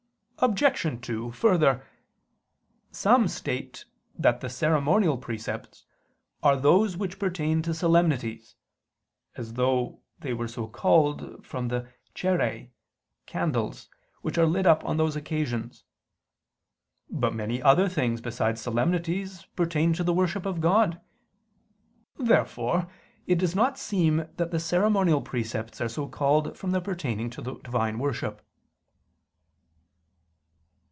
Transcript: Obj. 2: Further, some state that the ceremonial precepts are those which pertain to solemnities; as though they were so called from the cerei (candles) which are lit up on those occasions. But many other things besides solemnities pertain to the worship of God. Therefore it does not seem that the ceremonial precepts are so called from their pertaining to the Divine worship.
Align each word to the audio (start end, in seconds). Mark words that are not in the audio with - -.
Obj. 0.43 0.87
2: 1.03 1.29
Further, 1.33 1.85
some 2.91 3.27
state 3.27 3.85
that 4.17 4.41
the 4.41 4.49
ceremonial 4.49 5.15
precepts 5.19 5.85
are 6.41 6.57
those 6.57 6.97
which 6.97 7.19
pertain 7.19 7.61
to 7.61 7.75
solemnities; 7.75 8.55
as 9.35 9.53
though 9.53 10.01
they 10.17 10.33
were 10.33 10.47
so 10.47 10.65
called 10.67 11.45
from 11.45 11.67
the 11.67 11.87
cerei 12.15 12.71
(candles) 13.27 13.87
which 14.23 14.39
are 14.39 14.47
lit 14.47 14.65
up 14.65 14.83
on 14.83 14.97
those 14.97 15.15
occasions. 15.15 15.83
But 17.07 17.35
many 17.35 17.61
other 17.61 17.87
things 17.87 18.19
besides 18.19 18.59
solemnities 18.61 19.45
pertain 19.55 19.93
to 19.93 20.03
the 20.03 20.11
worship 20.11 20.47
of 20.47 20.59
God. 20.59 20.99
Therefore 22.17 22.91
it 23.27 23.35
does 23.37 23.53
not 23.55 23.77
seem 23.77 24.25
that 24.37 24.49
the 24.49 24.59
ceremonial 24.59 25.21
precepts 25.21 25.79
are 25.79 25.87
so 25.87 26.07
called 26.07 26.57
from 26.57 26.71
their 26.71 26.81
pertaining 26.81 27.29
to 27.29 27.43
the 27.43 27.59
Divine 27.59 27.99
worship. 27.99 28.41